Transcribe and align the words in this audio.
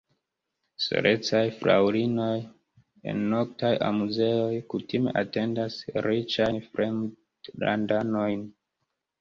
Solecaj 0.83 1.41
fraŭlinoj 1.57 2.31
en 3.13 3.21
noktaj 3.33 3.71
amuzejoj 3.89 4.57
kutime 4.75 5.13
atendas 5.23 5.79
riĉajn 6.09 6.61
fremdlandanojn. 6.73 8.47